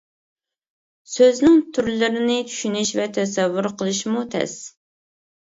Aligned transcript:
سۆزنىڭ 1.15 1.59
تۈرلىرىنى 1.77 2.39
چۈشىنىش 2.47 2.95
ۋە 3.01 3.07
تەسەۋۋۇر 3.19 3.71
قىلىشمۇ 3.83 4.27
تەس. 4.35 4.59